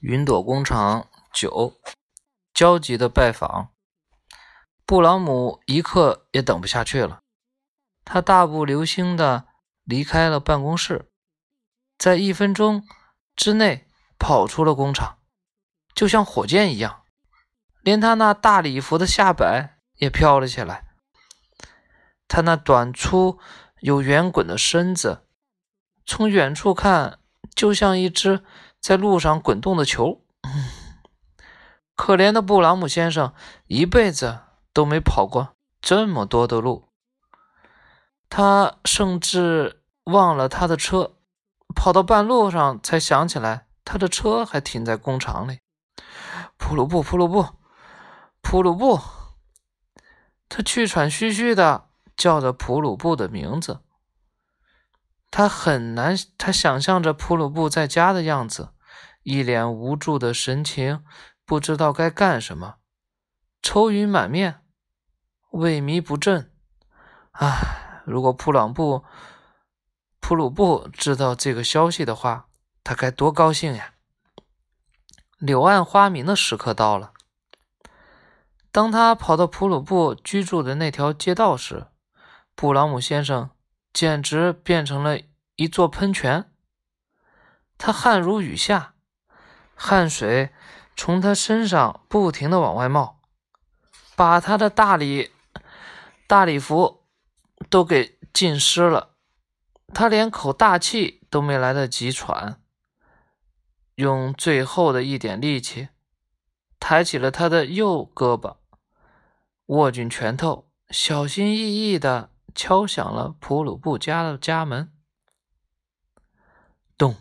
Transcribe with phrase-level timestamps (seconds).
[0.00, 1.74] 云朵工厂九，
[2.54, 3.70] 焦急的拜访。
[4.86, 7.20] 布朗姆一刻也等不下去了，
[8.04, 9.46] 他大步流星的
[9.84, 11.10] 离开了办公室，
[11.98, 12.86] 在一分钟
[13.36, 13.86] 之内
[14.18, 15.18] 跑出了工厂，
[15.94, 17.02] 就像火箭一样，
[17.82, 20.86] 连他那大礼服的下摆也飘了起来。
[22.26, 23.38] 他那短粗
[23.80, 25.26] 有圆滚的身子，
[26.06, 27.18] 从远处看
[27.54, 28.44] 就像一只。
[28.80, 30.22] 在路上滚动的球，
[31.94, 33.34] 可怜的布朗姆先生
[33.66, 34.40] 一辈子
[34.72, 36.88] 都没跑过这么多的路，
[38.30, 41.16] 他甚至忘了他的车，
[41.74, 45.58] 跑到半路上才想起来他的车还停在工厂里。
[46.56, 47.46] 普鲁布，普鲁布，
[48.40, 49.00] 普鲁布，
[50.48, 53.80] 他气喘吁吁的叫着普鲁布的名字。
[55.38, 58.70] 他很难，他想象着普鲁布在家的样子，
[59.22, 61.04] 一脸无助的神情，
[61.44, 62.78] 不知道该干什么，
[63.62, 64.62] 愁云满面，
[65.52, 66.52] 萎靡不振。
[67.30, 69.04] 唉，如果普朗布、
[70.18, 72.48] 普鲁布知道这个消息的话，
[72.82, 73.94] 他该多高兴呀！
[75.38, 77.12] 柳暗花明的时刻到了。
[78.72, 81.86] 当他跑到普鲁布居住的那条街道时，
[82.56, 83.50] 布朗姆先生。
[83.98, 85.18] 简直变成了
[85.56, 86.52] 一座喷泉，
[87.76, 88.94] 他汗如雨下，
[89.74, 90.52] 汗水
[90.94, 93.20] 从他身上不停的往外冒，
[94.14, 95.32] 把他的大礼
[96.28, 97.08] 大礼服
[97.68, 99.16] 都给浸湿了。
[99.92, 102.62] 他连口大气都没来得及喘，
[103.96, 105.88] 用最后的一点力气
[106.78, 108.58] 抬起了他的右胳膊，
[109.66, 112.30] 握紧拳头，小心翼翼的。
[112.54, 114.92] 敲响了普鲁布家的家门，
[116.96, 117.16] 咚，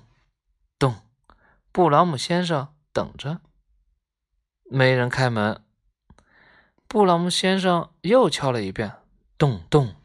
[0.79, 0.95] 咚，
[1.71, 3.41] 布朗姆先生等着，
[4.63, 5.63] 没人开门。
[6.87, 8.97] 布朗姆先生又敲了一遍，
[9.37, 9.95] 咚咚，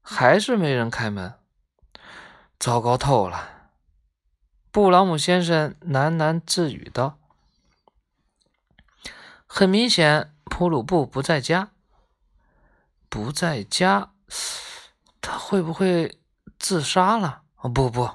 [0.00, 1.34] 还是没人开门。
[2.58, 3.70] 糟糕透了！
[4.70, 7.18] 布朗姆先生喃喃自语道
[9.46, 11.70] ：“很明显，普鲁布不在家。”
[13.10, 14.12] 不在家，
[15.20, 16.20] 他会不会
[16.58, 17.42] 自杀了？
[17.56, 18.08] 哦，不不，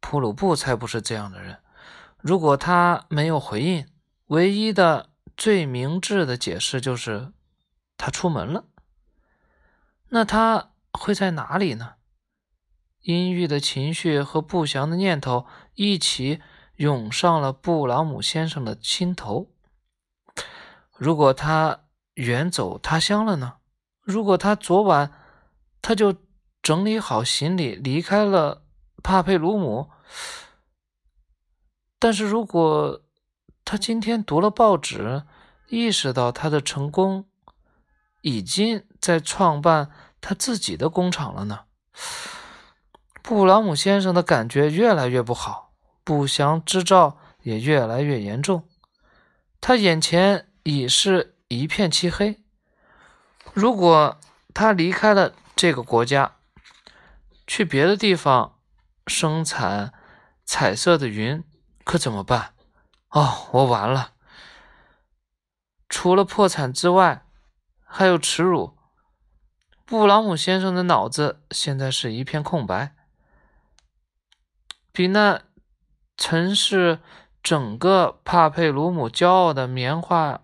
[0.00, 1.62] 普鲁布才不是这样的人。
[2.18, 3.86] 如果他没有回应，
[4.26, 7.32] 唯一的最明智的解释就是
[7.96, 8.64] 他出门了。
[10.08, 11.94] 那他会在哪里呢？
[13.00, 16.40] 阴郁的情绪和不祥的念头一起
[16.76, 19.50] 涌上了布朗姆先生的心头。
[20.96, 23.54] 如果他远走他乡了呢？
[24.02, 25.12] 如果他昨晚
[25.80, 26.14] 他就
[26.62, 28.62] 整理好行李离开了
[29.02, 29.90] 帕佩鲁姆，
[31.98, 33.02] 但是如果
[33.64, 35.22] 他今天读了报纸，
[35.68, 37.26] 意识到他的成功
[38.20, 39.90] 已经在创办
[40.20, 41.60] 他自己的工厂了呢？
[43.22, 48.68] 布朗姆先生的感觉越来越不好，不祥之兆也越来越严重，
[49.60, 52.41] 他眼前已是一片漆黑。
[53.52, 54.18] 如果
[54.54, 56.36] 他离开了这个国家，
[57.46, 58.58] 去别的地方
[59.06, 59.92] 生产
[60.44, 61.44] 彩色的云，
[61.84, 62.54] 可怎么办？
[63.10, 64.12] 哦，我完了！
[65.88, 67.26] 除了破产之外，
[67.84, 68.78] 还有耻辱。
[69.84, 72.94] 布朗姆先生的脑子现在是一片空白，
[74.90, 75.42] 比那
[76.16, 77.00] 曾是
[77.42, 80.40] 整个帕佩鲁姆骄傲的棉花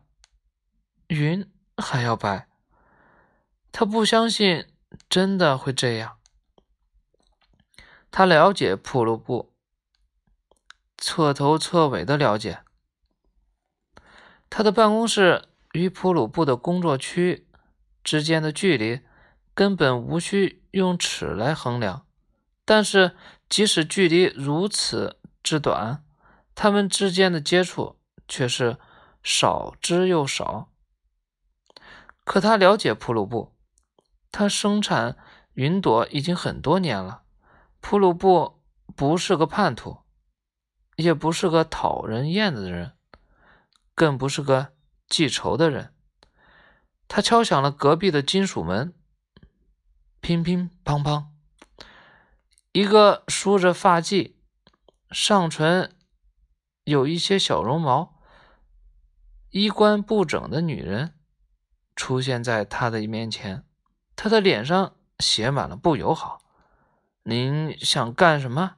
[1.07, 2.47] 云还要白。
[3.71, 4.67] 他不相信
[5.09, 6.19] 真的会这样。
[8.11, 9.53] 他了解普鲁布，
[10.97, 12.61] 彻头彻尾的了解。
[14.51, 17.47] 他的办公室与普鲁布的工作区
[18.03, 19.03] 之间的距离
[19.55, 22.07] 根本无需用尺来衡量，
[22.65, 23.15] 但是
[23.49, 26.03] 即使距离如此之短，
[26.55, 28.79] 他们之间的接触却是
[29.23, 30.73] 少之又少。
[32.25, 33.55] 可他了解普鲁布。
[34.31, 35.17] 他生产
[35.55, 37.23] 云朵已经很多年了。
[37.81, 38.61] 普鲁布
[38.97, 39.99] 不是个叛徒，
[40.97, 42.93] 也不是个讨人厌的人，
[43.95, 44.73] 更不是个
[45.09, 45.95] 记仇的人。
[47.07, 48.93] 他敲响了隔壁的金属门，
[50.21, 51.27] 乒乒乓乓。
[52.73, 54.35] 一个梳着发髻、
[55.11, 55.97] 上唇
[56.85, 58.21] 有一些小绒毛、
[59.51, 61.15] 衣冠不整的女人
[61.97, 63.65] 出现在他的面前。
[64.21, 66.41] 他的脸上写满了不友好。
[67.23, 68.75] 您想干什么？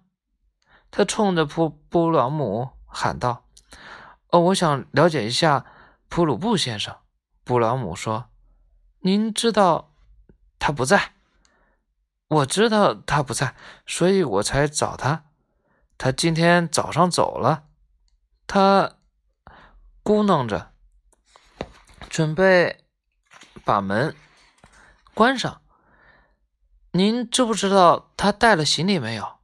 [0.91, 3.47] 他冲着布布朗姆喊道
[4.29, 5.65] ：“哦，我想了解一下
[6.11, 6.95] 普鲁布先生。”
[7.43, 8.29] 布朗姆说
[9.01, 9.95] ：“您知道
[10.59, 11.15] 他不在。
[12.29, 13.55] ”“我知道他不在，
[13.87, 15.25] 所以我才找他。
[15.97, 17.65] 他今天早上走了。”
[18.47, 18.97] 他
[20.05, 20.73] 咕哝着，
[22.11, 22.85] 准备
[23.65, 24.15] 把门
[25.20, 25.61] 关上。
[26.93, 29.37] 您知不知道他带了行李没有？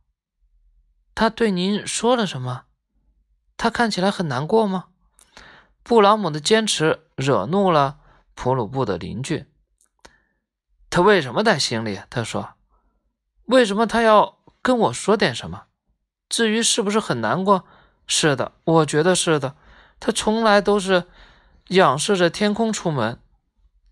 [1.15, 2.65] 他对您说了什么？
[3.59, 4.87] 他看起来很难过吗？
[5.83, 7.99] 布朗姆的坚持惹怒了
[8.35, 9.45] 普鲁布的邻居。
[10.89, 12.01] 他为什么带行李？
[12.09, 12.55] 他说
[13.45, 15.65] ：“为什么他要跟我说点什么？
[16.31, 17.67] 至于是不是很难过，
[18.07, 19.55] 是的，我觉得是的。
[20.01, 21.05] 他从来都是
[21.69, 23.21] 仰视着天空出门，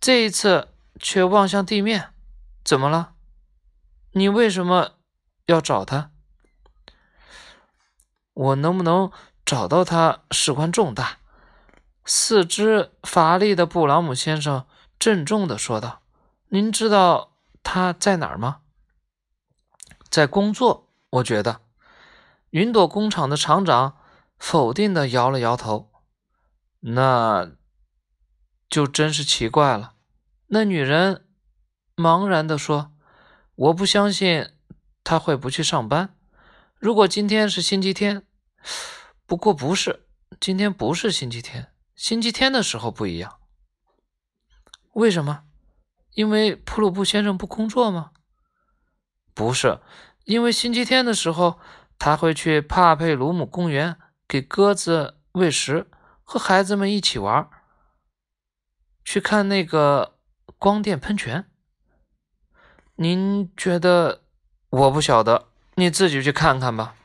[0.01, 0.69] 这一次
[0.99, 2.15] 却望向地面。
[2.65, 3.15] 怎么了？
[4.13, 4.99] 你为什么
[5.47, 6.11] 要找他？
[8.33, 9.11] 我能不能？”
[9.45, 11.19] 找到他事关重大。
[12.07, 14.67] 四肢乏力的布朗姆先生
[14.99, 16.01] 郑重地说道
[16.49, 18.63] ：“您知道他在哪儿吗
[20.09, 21.61] ？”“在工作。”我觉得。
[22.51, 23.99] 云朵工厂的厂长
[24.39, 25.91] 否定地摇了摇头。
[26.81, 27.51] “那
[28.71, 29.94] 就真是奇怪了。”
[30.47, 31.27] 那女人
[31.97, 32.93] 茫然地说
[33.55, 34.49] ：“我不相信
[35.03, 36.17] 他会不去上班。
[36.79, 38.27] 如果今天是星期天。”
[39.27, 40.07] 不过不是，
[40.39, 43.39] 今天不是星期天，星期天的时候不一样。
[44.93, 45.45] 为什么？
[46.13, 48.13] 因为普鲁布先生不工作吗？
[49.33, 49.81] 不是，
[50.25, 51.59] 因为星期天的时候
[51.99, 53.97] 他会去帕佩鲁姆公园
[54.29, 55.91] 给鸽子喂食，
[56.23, 57.49] 和孩子们一起玩，
[59.05, 60.14] 去看那个
[60.59, 61.51] 光电喷泉。
[62.97, 64.23] 您觉得？
[64.71, 66.97] 我不晓得，你自己去看看吧。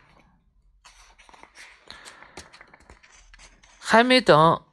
[3.77, 4.63] 还没等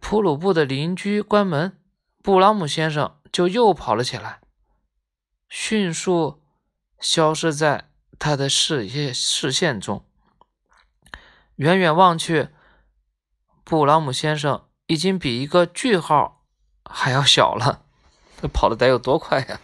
[0.00, 1.80] 普鲁布的邻居关门，
[2.22, 4.40] 布朗姆先生就又跑了起来，
[5.48, 6.42] 迅速
[6.98, 10.06] 消失在他的视野视线中。
[11.56, 12.50] 远远望去，
[13.64, 16.44] 布朗姆先生已经比一个句号
[16.84, 17.86] 还要小了。
[18.40, 19.60] 这跑的得有多快呀？